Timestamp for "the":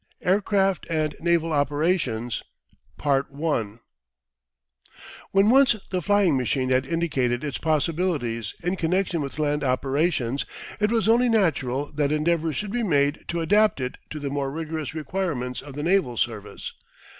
5.91-6.01, 14.19-14.31, 15.75-15.83